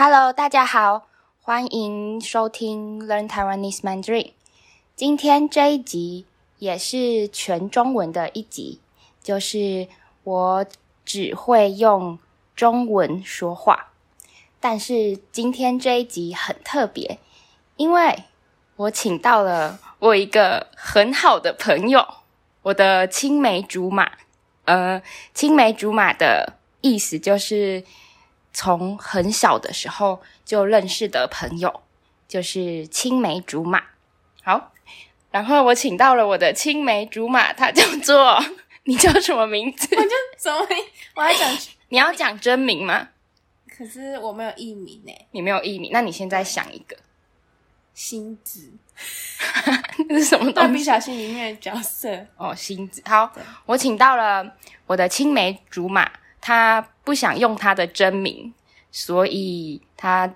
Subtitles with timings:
[0.00, 1.08] Hello，大家好，
[1.42, 4.30] 欢迎收听 Learn Taiwanese Mandarin。
[4.94, 6.24] 今天这一集
[6.60, 8.80] 也是全中文的一集，
[9.20, 9.88] 就是
[10.22, 10.64] 我
[11.04, 12.16] 只会用
[12.54, 13.88] 中文说话。
[14.60, 17.18] 但是今天这一集很特别，
[17.74, 18.22] 因为
[18.76, 22.06] 我请到了我一个很好的朋友，
[22.62, 24.12] 我的青梅竹马。
[24.64, 25.02] 呃，
[25.34, 27.82] 青梅竹马的意思就是。
[28.58, 31.80] 从很小的时候就认识的朋友，
[32.26, 33.80] 就是青梅竹马。
[34.42, 34.72] 好，
[35.30, 38.36] 然后我请到了我的青梅竹马，他叫做，
[38.82, 39.86] 你叫什么名字？
[39.94, 40.76] 我叫什么名？
[41.14, 41.56] 我还讲，
[41.90, 43.10] 你要讲真名吗？
[43.76, 45.28] 可是我没有艺名诶。
[45.30, 46.96] 你没有艺名，那你现在想一个。
[47.94, 48.72] 星子，
[50.08, 50.68] 那是什么东西？
[50.68, 53.00] 蜡笔小新里面的角色哦，星子。
[53.06, 53.32] 好，
[53.66, 54.56] 我请到了
[54.88, 56.10] 我的青梅竹马。
[56.40, 58.52] 他不想用他的真名，
[58.90, 60.34] 所以他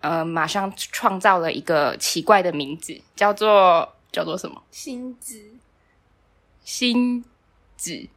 [0.00, 4.62] 呃马上创造了一个奇怪的名字，叫做叫做什么？
[4.70, 5.40] 星子，
[6.64, 7.24] 星
[7.76, 8.08] 子，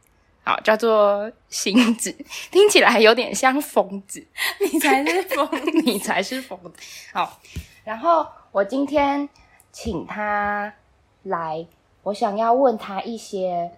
[0.44, 2.10] 好，叫做星子，
[2.50, 4.26] 听起来有点像疯子。
[4.72, 5.48] 你才是疯，
[5.84, 6.72] 你才是疯子。
[7.12, 7.40] 好，
[7.84, 9.28] 然后我今天
[9.70, 10.72] 请他
[11.24, 11.66] 来，
[12.02, 13.72] 我想要问他一些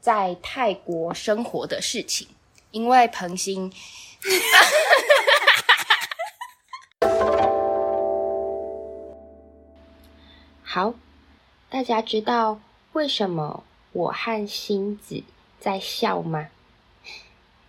[0.00, 2.28] 在泰国生活的事情。
[2.76, 3.72] 因为彭星，
[10.62, 10.92] 好，
[11.70, 12.60] 大家知道
[12.92, 15.22] 为什么我和星子
[15.58, 16.48] 在笑吗？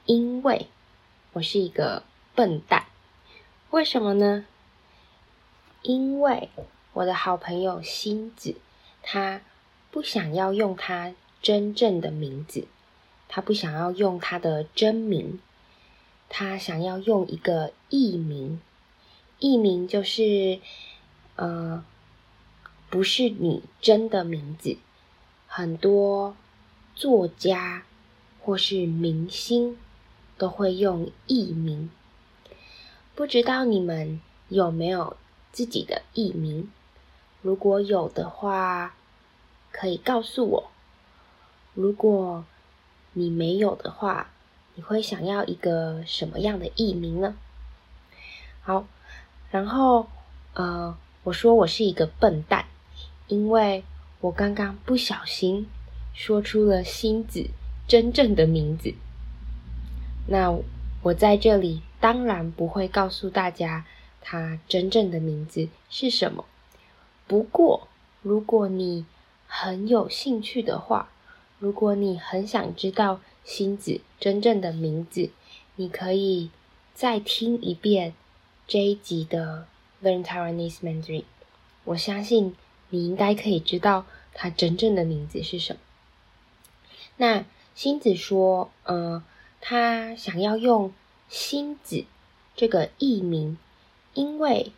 [0.04, 0.68] 因为
[1.32, 2.04] 我是一个
[2.36, 2.88] 笨蛋。
[3.70, 4.46] 为什么呢？
[5.84, 6.50] 因为
[6.92, 8.58] 我的好朋友星子，
[9.02, 9.40] 他
[9.90, 12.68] 不想要用他真正的名字。
[13.28, 15.40] 他不想要用他的真名，
[16.30, 18.60] 他想要用一个艺名。
[19.40, 20.60] 艺名就是，
[21.36, 21.84] 呃，
[22.90, 24.78] 不是你真的名字。
[25.46, 26.36] 很多
[26.96, 27.84] 作家
[28.42, 29.78] 或是明星
[30.38, 31.90] 都会用艺名。
[33.14, 35.18] 不知道你们有没有
[35.52, 36.72] 自己的艺名？
[37.42, 38.96] 如果有的话，
[39.72, 40.72] 可以告诉我。
[41.74, 42.44] 如果
[43.18, 44.30] 你没有的话，
[44.76, 47.34] 你会想要一个什么样的艺名呢？
[48.62, 48.86] 好，
[49.50, 50.06] 然后
[50.54, 52.66] 呃，我说我是一个笨蛋，
[53.28, 53.84] 因为
[54.22, 55.68] 我刚刚不小心
[56.14, 57.50] 说出了星子
[57.88, 58.94] 真正的名字。
[60.28, 60.56] 那
[61.02, 63.84] 我在这里当然不会告诉大家
[64.22, 66.46] 他真正的名字是什么。
[67.26, 67.88] 不过，
[68.22, 69.08] 如果你
[69.48, 71.10] 很有兴趣的话，
[71.60, 75.32] 如果你很想知道星子真正的名字，
[75.76, 76.52] 你可以
[76.94, 78.14] 再听一遍
[78.68, 79.68] 这一集的
[80.04, 81.24] Learn Taiwanese Mandarin。
[81.84, 82.56] 我相信
[82.90, 85.80] 你应该可以知道他真正的名字是什么。
[87.16, 89.24] 那星子说：“呃，
[89.60, 90.94] 他想要用
[91.28, 92.06] 星子
[92.56, 93.58] 这个艺名，
[94.14, 94.72] 因为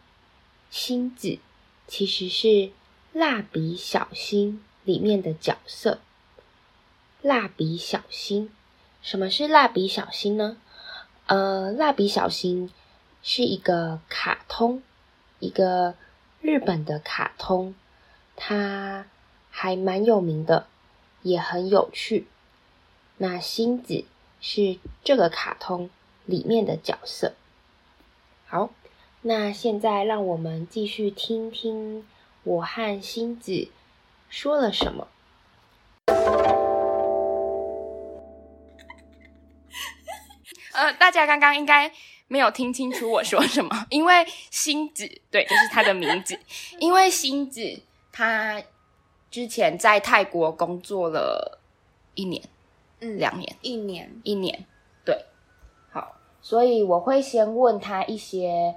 [0.69, 1.39] 星子
[1.87, 2.71] 其实是
[3.11, 5.99] 蜡笔小新里面的角色。”
[7.21, 8.49] 蜡笔小新，
[9.01, 10.55] 什么是蜡笔小新呢？
[11.25, 12.71] 呃，蜡笔小新
[13.21, 14.81] 是一个卡通，
[15.39, 15.95] 一个
[16.39, 17.75] 日本的卡通，
[18.37, 19.05] 它
[19.49, 20.67] 还蛮有名的，
[21.21, 22.25] 也很有趣。
[23.17, 24.05] 那星子
[24.39, 25.89] 是这个卡通
[26.25, 27.33] 里面的角色。
[28.45, 28.69] 好，
[29.21, 32.07] 那现在让我们继续听听
[32.43, 33.67] 我和星子
[34.29, 35.09] 说了什么。
[40.79, 41.91] 呃，大家刚刚应该
[42.29, 46.39] 没有听清楚我说什么， 因为星子，对，就是他的名字。
[46.79, 47.81] 因为星子
[48.13, 48.63] 他
[49.29, 51.59] 之前在泰国工作了
[52.15, 52.41] 一年，
[53.01, 54.65] 嗯，两年，一年，一年，
[55.03, 55.25] 对，
[55.91, 58.75] 好，所以我会先问他一些，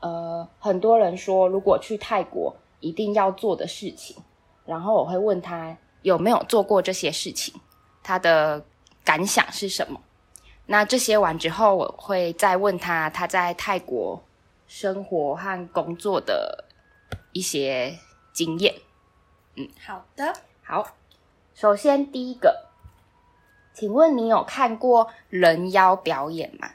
[0.00, 4.16] 呃，很多人说如果去泰国一定要做的事情，
[4.64, 7.54] 然后我会问他有没有做过这些事情，
[8.02, 8.64] 他的
[9.04, 10.00] 感想是什么。
[10.66, 14.22] 那这些完之后，我会再问他他在泰国
[14.66, 16.64] 生活和工作的
[17.32, 17.98] 一些
[18.32, 18.74] 经验。
[19.54, 20.96] 嗯，好的，好。
[21.54, 22.66] 首先第一个，
[23.72, 26.68] 请问你有看过人妖表演吗？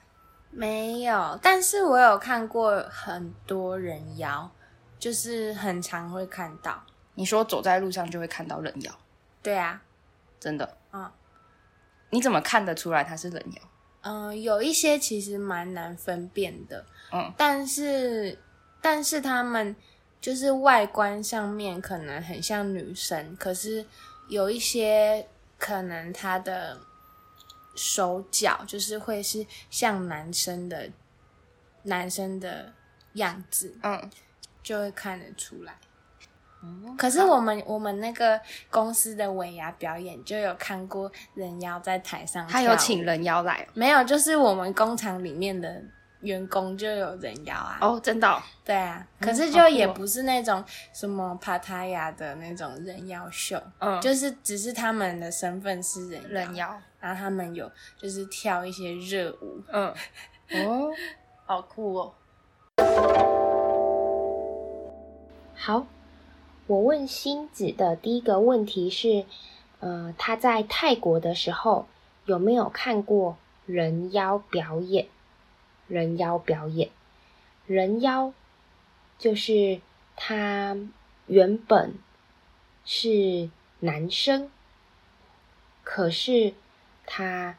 [0.50, 4.50] 没有，但是我有看过很多人妖，
[4.98, 6.82] 就是很常会看到。
[7.14, 8.92] 你说走在路上就会看到人妖？
[9.44, 9.82] 对啊，
[10.40, 10.78] 真的。
[10.92, 11.12] 嗯，
[12.10, 13.62] 你怎么看得出来他是人妖？
[14.02, 18.38] 嗯、呃，有一些其实蛮难分辨的，嗯，但是
[18.82, 19.76] 但是他们
[20.20, 23.86] 就是外观上面可能很像女生，可是
[24.28, 25.28] 有一些
[25.58, 26.80] 可能他的
[27.76, 30.90] 手脚就是会是像男生的
[31.84, 32.74] 男生的
[33.14, 34.10] 样子，嗯，
[34.64, 35.78] 就会看得出来。
[36.98, 43.68] 可是我们我们那个公司的尾牙表演就有看过人妖在台上，他有请人妖来？
[43.74, 45.82] 没有，就是我们工厂里面的
[46.20, 47.80] 员工就有人妖啊。
[47.82, 48.40] 哦，真的哦？
[48.64, 50.64] 对啊，可是就也不是那种
[50.94, 59.92] 什么帕塔亚的那种人妖秀，嗯，就是只是他们的身份是人人妖，然后他们有就是跳一些热舞，嗯，
[60.68, 60.92] 哦，
[61.46, 62.14] 好酷哦。
[65.56, 65.84] 好。
[66.72, 69.26] 我问星子的第一个问题是，
[69.82, 71.86] 呃，他在泰国的时候
[72.24, 75.10] 有没有看过人妖表演？
[75.90, 76.90] 人妖表演，
[77.68, 78.32] 人妖
[79.18, 79.82] 就是
[80.16, 80.78] 他
[81.28, 81.96] 原本
[82.86, 83.50] 是
[83.82, 84.50] 男生，
[85.84, 86.54] 可是
[87.06, 87.58] 他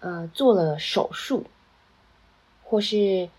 [0.00, 1.46] 呃做了手术，
[2.64, 3.30] 或是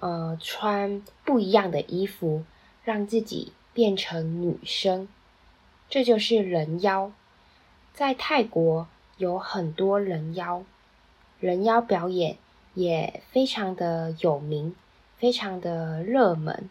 [0.00, 2.42] 呃穿不一样的衣服，
[2.82, 3.52] 让自己。
[3.78, 5.06] 变成女生，
[5.88, 7.12] 这就是人妖。
[7.94, 8.88] 在泰国
[9.18, 10.64] 有很多人妖，
[11.38, 12.38] 人妖表演
[12.74, 14.74] 也非常的有名，
[15.16, 16.68] 非常的热门。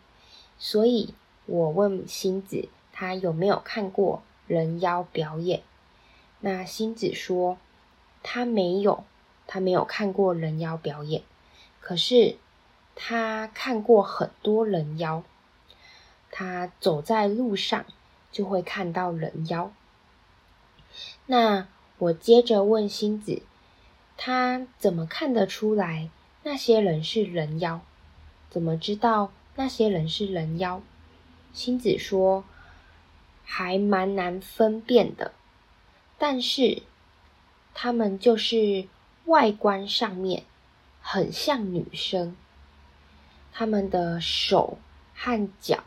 [0.57, 1.13] 所以
[1.45, 5.61] 我问星子，他有没有看过人妖表演？
[6.41, 7.57] 那星子说
[8.21, 9.05] 他没有，
[9.47, 11.21] 他没有看过人妖表演，
[11.79, 12.35] 可是
[12.95, 15.23] 他看过很多人妖。
[16.39, 17.83] 他走在路上
[18.31, 19.71] 就会看到人妖。
[21.25, 21.67] 那
[21.97, 23.41] 我接着问星子，
[24.17, 26.11] 他怎么看得出来
[26.43, 27.81] 那些人是人妖？
[28.51, 30.83] 怎么知道那些人是人妖？
[31.53, 32.43] 星子说，
[33.43, 35.33] 还蛮难分辨的，
[36.19, 36.83] 但是
[37.73, 38.87] 他们就是
[39.25, 40.43] 外观上面
[41.01, 42.37] 很像女生，
[43.51, 44.77] 他们的手
[45.15, 45.83] 和脚。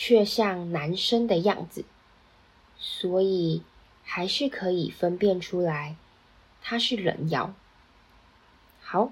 [0.00, 1.84] 却像男生的样子，
[2.78, 3.64] 所以
[4.04, 5.96] 还是可以分辨出来
[6.62, 7.52] 他是人妖。
[8.80, 9.10] 好，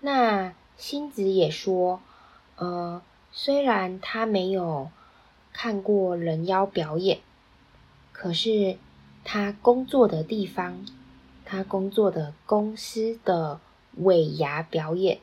[0.00, 2.00] 那星子也说，
[2.56, 3.00] 呃，
[3.30, 4.90] 虽然他没有
[5.52, 7.20] 看过人妖表演，
[8.10, 8.76] 可是
[9.22, 10.84] 他工作的地方，
[11.44, 13.60] 他工作的公司的
[13.94, 15.20] 尾牙表演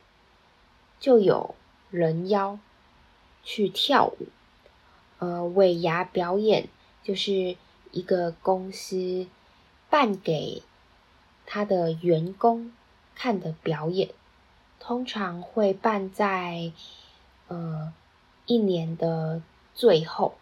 [0.98, 1.54] 就有
[1.90, 2.58] 人妖。
[3.42, 4.28] 去跳舞，
[5.18, 6.68] 呃，尾牙表演
[7.02, 7.56] 就是
[7.90, 9.26] 一个公司
[9.88, 10.62] 办给
[11.46, 12.70] 他的员工
[13.14, 14.10] 看的表演，
[14.78, 16.72] 通常会办在
[17.48, 17.92] 呃
[18.46, 19.42] 一年的
[19.74, 20.34] 最后，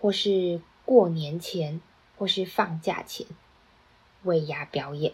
[0.00, 1.80] 或是过年前，
[2.16, 3.26] 或是放假前，
[4.24, 5.12] 尾牙表演。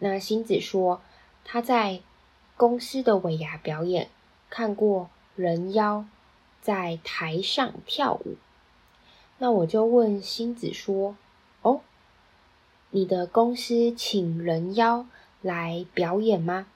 [0.00, 1.00] 那星子说
[1.44, 2.02] 他在
[2.56, 4.10] 公司的尾牙表演
[4.50, 5.08] 看过。
[5.34, 6.04] 人妖
[6.60, 8.36] 在台上跳舞，
[9.38, 11.16] 那我就问星子说
[11.62, 11.80] ：“哦，
[12.90, 15.06] 你的公司请人妖
[15.40, 16.66] 来表演吗？”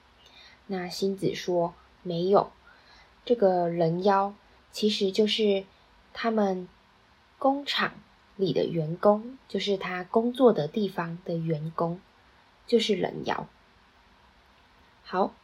[0.68, 2.50] 那星子说：“没有，
[3.26, 4.34] 这个人妖
[4.72, 5.66] 其实就是
[6.14, 6.66] 他们
[7.38, 7.92] 工厂
[8.36, 12.00] 里的员工，就是他工作的地方的员工，
[12.66, 13.46] 就是人妖。”
[15.04, 15.34] 好，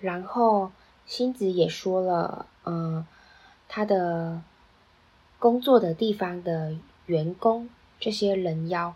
[0.00, 0.72] 然后。
[1.12, 3.06] 星子也说了，嗯、
[3.68, 4.40] 他的
[5.38, 7.68] 工作的地方的员工，
[8.00, 8.94] 这些人妖，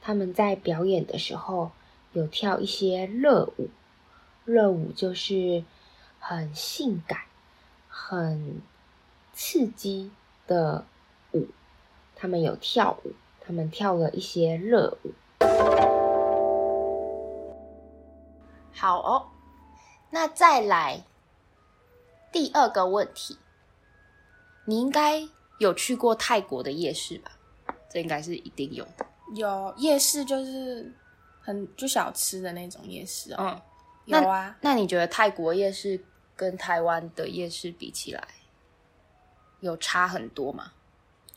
[0.00, 1.72] 他们在表演的时候
[2.14, 3.68] 有跳一些热舞，
[4.46, 5.62] 热舞就是
[6.18, 7.20] 很性感、
[7.90, 8.62] 很
[9.34, 10.10] 刺激
[10.46, 10.86] 的
[11.34, 11.46] 舞，
[12.16, 15.12] 他们有跳舞，他们跳了一些热舞。
[18.72, 19.26] 好哦，
[20.08, 21.02] 那再来。
[22.32, 23.38] 第二个问题，
[24.64, 27.32] 你应该有去过泰国的夜市吧？
[27.90, 29.04] 这应该是一定有的。
[29.34, 30.92] 有夜市，就是
[31.40, 33.36] 很就小吃的那种夜市哦。
[33.40, 33.60] 嗯，
[34.06, 34.56] 有啊。
[34.60, 36.02] 那你觉得泰国夜市
[36.36, 38.28] 跟台湾的夜市比起来，
[39.58, 40.72] 有差很多吗？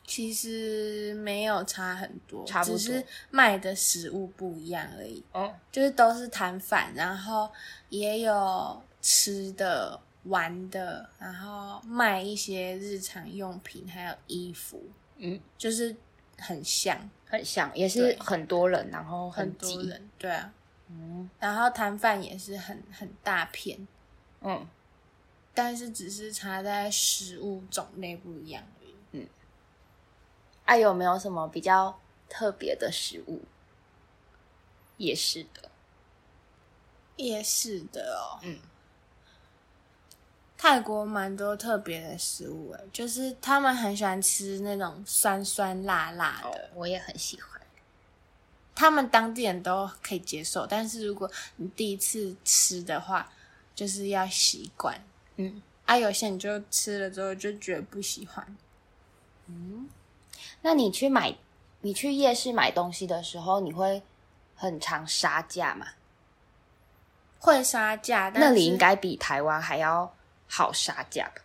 [0.06, 5.24] 其实没有差很多，差不多，只是卖的食物不一样而已。
[5.32, 7.50] 哦，就是都是摊贩，然后
[7.88, 10.00] 也有吃的。
[10.24, 14.82] 玩的，然后卖一些日常用品，还有衣服，
[15.16, 15.94] 嗯，就是
[16.38, 19.54] 很像，很像，也是很多人，然后很很。
[19.54, 20.52] 多人，对啊，
[20.88, 21.28] 嗯。
[21.38, 23.86] 然后摊贩也是很很大片，
[24.40, 24.66] 嗯，
[25.52, 28.94] 但是只是差在食物种类不一样而已。
[29.12, 29.26] 嗯。
[30.64, 33.42] 啊，有没有什么比较特别的食物？
[34.96, 35.70] 夜市的，
[37.16, 38.58] 夜市的哦，嗯，
[40.64, 46.48] 泰国蛮多特别的食物诶，就是他们很喜欢吃那种酸酸辣辣的。
[46.48, 47.60] 哦，我也很喜欢。
[48.74, 53.30] 他们当地人都可以接受，但是如果你第一次吃的话，
[53.74, 54.98] 就是要习惯。
[55.36, 58.56] 嗯，啊，有些你就吃了之后就觉得不喜欢。
[59.48, 59.86] 嗯，
[60.62, 61.36] 那你去买，
[61.82, 64.02] 你去夜市买东西的时候，你会
[64.56, 65.88] 很常杀价吗？
[67.38, 70.14] 会杀价，但是那里应该比台湾还要
[70.48, 71.42] 好杀价吧？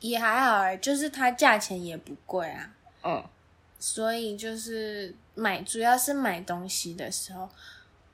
[0.00, 2.70] 也还好诶，就是它价钱也不贵啊。
[3.02, 3.22] 嗯，
[3.78, 7.48] 所以就是买，主要是买东西的时候，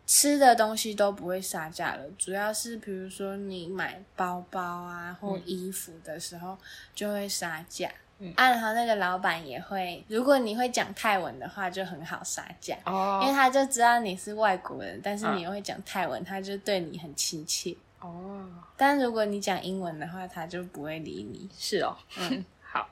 [0.06, 2.04] 吃的东西都不会杀价了。
[2.18, 6.58] 主要是比如说你买包包啊或衣服的时候，
[6.94, 7.90] 就会杀价。
[8.18, 12.76] 嗯，啊，然后那个老板也会，如果你会讲泰文的话，就很好杀价。
[12.84, 17.76] 哦因为他就知道你是外国人，但是你又会讲泰文，他就对你很亲切。
[18.00, 18.44] 哦，
[18.76, 21.48] 但如果你讲英文的话，他就不会理你。
[21.56, 22.88] 是哦，嗯， 好。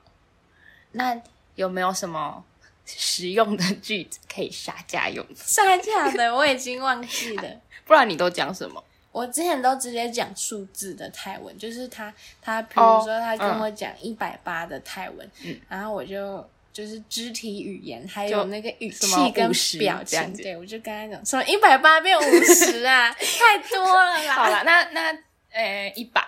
[0.93, 1.19] 那
[1.55, 2.43] 有没有什么
[2.85, 5.25] 实用的句子可以杀价用？
[5.35, 7.61] 杀价的我已经忘记了。
[7.85, 8.83] 不然你都讲什么？
[9.11, 16.45] 我之前都直接讲数字的泰文，就是他他比如说他跟我讲一百八的泰文，嗯，然后我就
[16.75, 24.33] 就是肢体语言还有那个语气跟表情，对我就跟他讲，什么一百八变五十啊， 太多了啦。
[24.33, 25.17] 好了，那 那
[25.53, 26.21] 呃一百，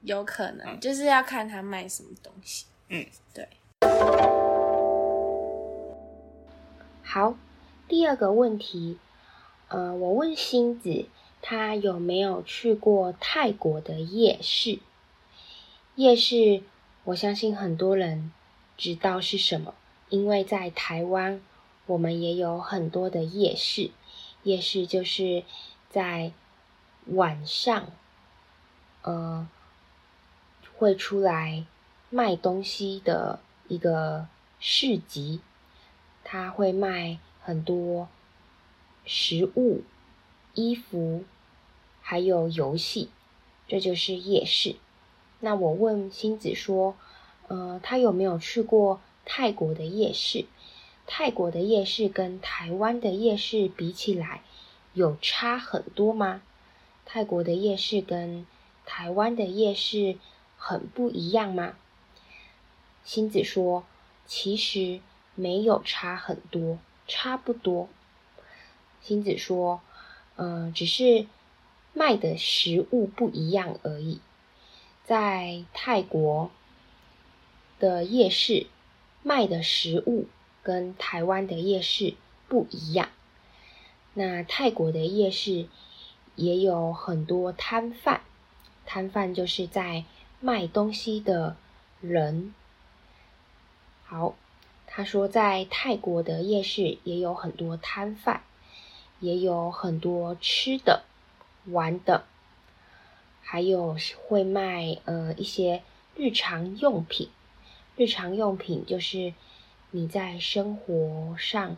[0.00, 2.64] 有可能、就是要看他卖什么东西。
[2.88, 3.46] 嗯，对。
[7.02, 7.36] 好，
[7.86, 8.96] 第二个问题，
[9.68, 11.04] 呃，我问星子，
[11.42, 14.78] 他有没有去过泰国的夜市？
[15.96, 16.62] 夜市，
[17.04, 18.32] 我相信很多人
[18.76, 19.74] 知道是什么，
[20.08, 21.40] 因为在台湾，
[21.86, 23.90] 我们也有很多的夜市。
[24.42, 25.44] 夜市就是
[25.88, 26.32] 在
[27.06, 27.86] 晚上，
[29.02, 29.48] 呃，
[30.76, 31.64] 会出来
[32.10, 34.26] 卖东西的一个
[34.58, 35.40] 市集。
[36.26, 38.08] 他会卖很多
[39.04, 39.82] 食物、
[40.54, 41.24] 衣服，
[42.00, 43.10] 还有游戏，
[43.68, 44.76] 这就是夜市。
[45.40, 46.96] 那我问星子说，
[47.48, 50.46] 呃，他有没有去过泰国的夜市？
[51.06, 54.42] 泰国的夜市跟台湾的夜市比起来，
[54.92, 56.42] 有差很多吗？
[57.04, 58.46] 泰国的夜市跟
[58.86, 60.16] 台湾的夜市
[60.56, 61.74] 很不一样吗？
[63.04, 63.84] 星子说，
[64.26, 65.00] 其实。
[65.36, 67.88] 没有差很多，差不多。
[69.02, 69.80] 星子说
[70.38, 71.26] ：“嗯、只是
[71.92, 74.20] 卖的食物不一样而已。
[75.04, 76.52] 在泰国
[77.78, 78.66] 的夜市
[79.22, 80.26] 卖的食物
[80.62, 82.14] 跟台湾的夜市
[82.48, 83.08] 不一样。
[84.14, 85.66] 那泰国的夜市
[86.36, 88.20] 也有很多摊贩，
[88.86, 90.04] 摊贩就是在
[90.40, 91.56] 卖东西的
[92.00, 92.54] 人。
[94.04, 94.34] 好。”
[94.86, 98.42] 他说，在泰国的夜市也有很多摊贩，
[99.18, 101.02] 也有很多吃的、
[101.64, 102.24] 玩的，
[103.42, 103.96] 还有
[104.28, 105.82] 会卖呃一些
[106.14, 107.28] 日常用品。
[107.96, 109.34] 日常用品就是
[109.90, 111.76] 你在生活上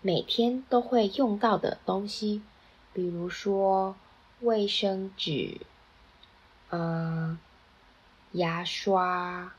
[0.00, 2.42] 每天都会用到的东西，
[2.92, 3.96] 比如说
[4.40, 5.58] 卫生纸、
[6.68, 7.38] 呃
[8.32, 9.54] 牙刷、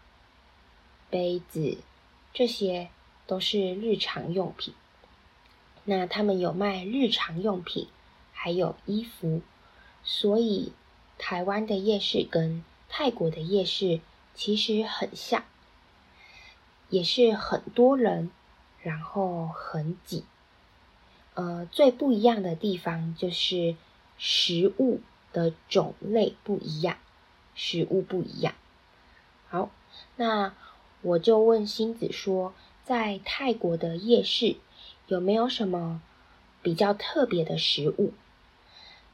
[1.10, 1.78] 杯子。
[2.34, 2.88] 这些
[3.28, 4.74] 都是日常用品。
[5.84, 7.90] 那他们有卖日常用品，
[8.32, 9.42] 还有衣服，
[10.02, 10.72] 所以
[11.18, 14.00] 台湾的夜市跟泰国的夜市
[14.34, 15.44] 其实很像，
[16.92, 18.30] 也是很多人，
[18.84, 20.24] 然后很挤。
[21.34, 23.76] 呃，最不一样的地方就是
[24.20, 25.00] 食物
[25.34, 26.98] 的种类不一样，
[27.56, 28.54] 食物不一样。
[29.50, 29.72] 好，
[30.18, 30.54] 那。
[31.04, 32.54] 我就问星子说，
[32.86, 34.58] 在泰国的夜市
[35.08, 36.00] 有没有什么
[36.62, 38.14] 比较特别的食物？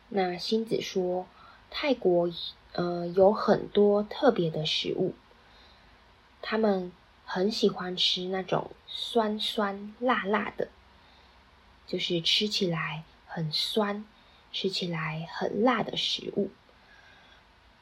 [0.09, 1.25] 那星子说，
[1.69, 2.29] 泰国
[2.73, 5.13] 呃有很多特别的食物，
[6.41, 6.91] 他们
[7.27, 10.69] 很喜欢吃那种酸酸辣辣的，
[11.85, 14.03] 就是吃起来很酸、
[14.51, 16.49] 吃起来很辣的食物。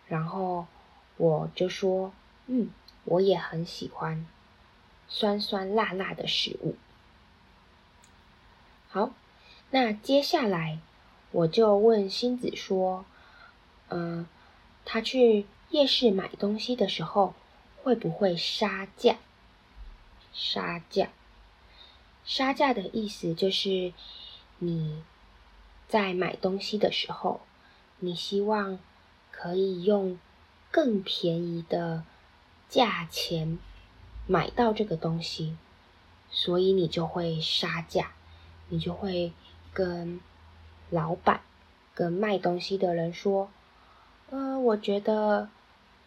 [0.10, 0.68] 然后
[1.16, 2.12] 我就说，
[2.48, 2.72] 嗯。
[3.08, 4.26] 我也很喜欢
[5.08, 6.76] 酸酸辣辣的食物。
[8.90, 9.12] 好，
[9.70, 10.80] 那接下来
[11.30, 13.06] 我就问星子说
[13.90, 14.26] ：“嗯、
[14.86, 17.36] 他去夜市买东西的时候，
[17.84, 19.18] 会不会杀价？
[20.36, 21.10] 杀价，
[22.26, 23.94] 杀价的意思就是
[24.60, 25.02] 你
[25.88, 27.40] 在买东西的时候，
[28.00, 28.78] 你希望
[29.32, 30.20] 可以用
[30.70, 32.04] 更便宜的
[32.68, 33.58] 价钱
[34.28, 35.56] 买到这个东西，
[36.30, 38.12] 所以你就会杀价，
[38.68, 39.32] 你就会
[39.74, 40.20] 跟
[40.90, 41.42] 老板、
[41.94, 43.50] 跟卖东西的人说
[44.30, 45.50] ：“呃，我觉得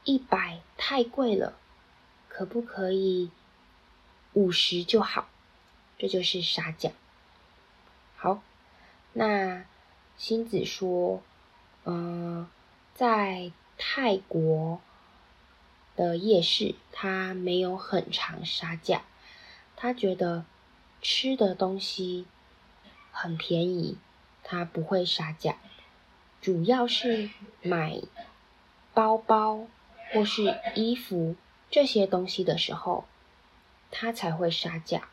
[0.04, 1.56] 一百太贵了，
[2.28, 3.30] 可不可以
[4.38, 5.28] 五十就好？”
[5.98, 6.92] 这就是杀价。
[8.16, 8.40] 好，
[9.12, 9.64] 那
[10.16, 11.22] 星子说
[11.84, 12.48] ：“嗯、
[12.94, 14.80] 在泰国。”
[15.98, 19.02] 的夜市，他没有很常杀价，
[19.74, 20.44] 他觉得
[21.02, 22.24] 吃的东西
[23.10, 23.98] 很便宜，
[24.44, 25.56] 他不会杀价。
[26.40, 27.30] 主要是
[27.62, 28.00] 买
[28.94, 29.66] 包包
[30.12, 31.34] 或是衣服
[31.68, 33.04] 这些东西的时候，
[33.90, 35.08] 他才会杀价。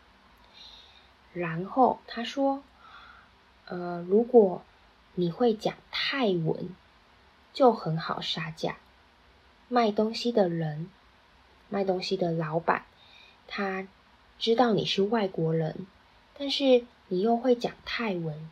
[1.34, 2.64] 然后他说
[3.66, 4.64] ：“呃，如果
[5.16, 6.70] 你会讲泰文，
[7.54, 8.78] 就很好杀价。”
[9.68, 10.90] 卖东西的人，
[11.70, 12.86] 卖东西的老板，
[13.48, 13.88] 他
[14.38, 15.88] 知道你是外国人，
[16.38, 18.50] 但是你又会讲泰文，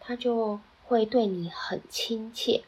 [0.00, 2.64] 他就会对你很亲切。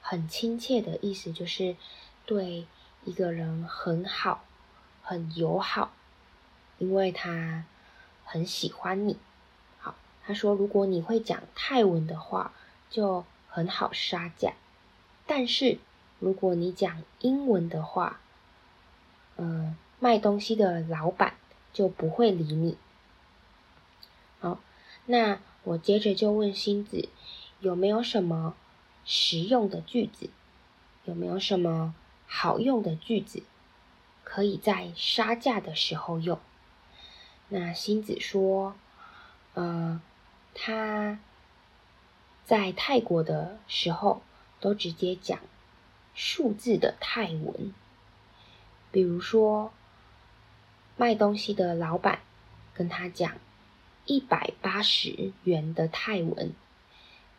[0.00, 1.76] 很亲切的意思就是
[2.24, 2.66] 对
[3.04, 4.44] 一个人很好，
[5.02, 5.92] 很友好，
[6.78, 7.64] 因为他
[8.24, 9.16] 很喜欢你。
[9.78, 12.52] 好，他说如果你会讲泰文的话，
[12.90, 14.52] 就很好杀价，
[15.26, 15.78] 但是。
[16.18, 18.20] 如果你讲英文的话，
[19.36, 21.34] 嗯，卖东西的老板
[21.74, 22.78] 就不会理你。
[24.40, 24.58] 好，
[25.04, 27.10] 那我接着就问星子，
[27.60, 28.54] 有没有什么
[29.04, 30.30] 实用的句子？
[31.04, 31.94] 有没有什么
[32.26, 33.42] 好用的句子，
[34.24, 36.40] 可以在杀价的时候用？
[37.48, 38.74] 那星子说，
[39.54, 40.00] 嗯，
[40.54, 41.18] 他
[42.44, 44.22] 在泰国的时候
[44.60, 45.38] 都直接讲。
[46.14, 47.74] 数字的泰文，
[48.90, 49.70] 比如说，
[50.96, 52.20] 卖东西的老板
[52.72, 53.36] 跟他讲
[54.06, 56.54] 一百八十元的泰文，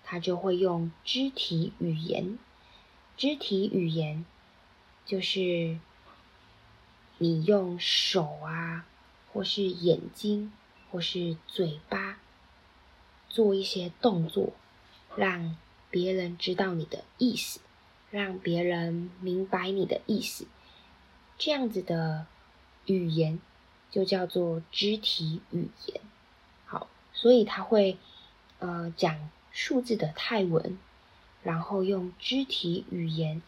[0.04, 2.38] 他就会用肢体语言。
[3.18, 4.24] 肢体语言
[5.08, 5.80] 就是
[7.18, 8.86] 你用手啊，
[9.38, 10.52] 或是眼睛，
[10.90, 12.18] 或是嘴巴
[13.30, 14.54] 做一些动作，
[15.16, 15.56] 让
[15.92, 17.60] 别人知道你的意思。
[18.10, 20.48] 让别人明白你的意思，
[21.38, 22.26] 这样子的
[22.88, 23.40] 语言
[23.92, 26.02] 就叫做肢体语言。
[26.66, 28.00] 好，所以他会
[28.58, 30.80] 呃讲数字的泰文，
[31.44, 33.44] 然后用肢体语言，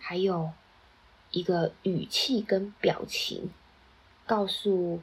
[0.00, 0.50] 还有
[1.30, 3.50] 一个语气跟表情，
[4.26, 5.00] 告诉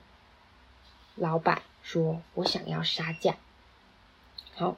[1.17, 3.35] 老板说：“我想要杀价。”
[4.55, 4.77] 好，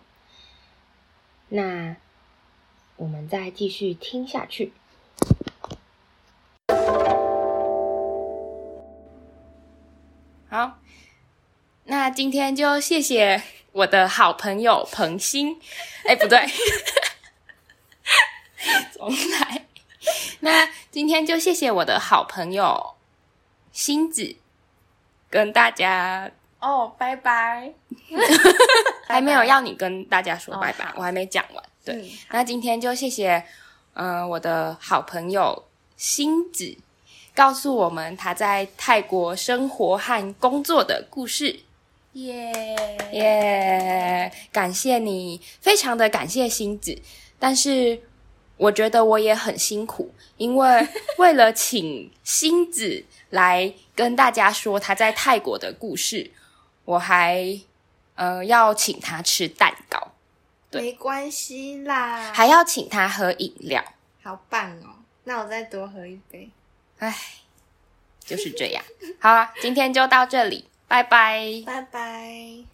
[1.49, 1.95] 那。
[2.99, 4.73] 我们再继续听下去。
[10.49, 10.79] 好，
[11.85, 15.61] 那今天就谢谢我的好朋友彭星。
[16.03, 16.45] 哎，不对，
[18.91, 19.65] 重来。
[20.41, 22.95] 那今天就谢谢我的好朋友
[23.71, 24.35] 星子，
[25.29, 27.71] 跟大家哦， 拜拜。
[29.07, 31.63] 还没有要你跟大家说拜拜，哦、我还没讲完。
[31.85, 33.43] 对，嗯、那今天就谢谢，
[33.93, 35.65] 嗯、呃，我的好朋友
[35.97, 36.77] 星子，
[37.33, 41.59] 告诉我们他在泰国生活和工作的故事。
[42.13, 42.51] 耶
[43.11, 46.99] 耶，感谢你，非常的感谢星子。
[47.37, 48.01] 但是
[48.59, 56.29] 我觉得我也很辛苦，因为 为了请星子来跟大家说他在泰国的故事，
[56.83, 57.59] 我还
[58.15, 60.11] 呃要请他吃蛋糕。
[60.69, 63.83] 对没关系啦，还要请他喝饮料，
[64.21, 65.01] 好棒哦！
[65.23, 66.51] 那我再多喝一杯。
[66.99, 67.15] 唉，
[68.19, 68.83] 就是这样。
[69.19, 72.65] 好啊，今天就到这里，拜拜，拜拜。